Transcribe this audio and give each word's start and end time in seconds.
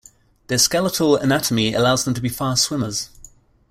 Their 0.47 0.57
skeletal 0.57 1.15
anatomy 1.15 1.75
allows 1.75 2.05
them 2.05 2.15
to 2.15 2.21
be 2.21 2.29
fast 2.29 2.63
swimmers. 2.63 3.11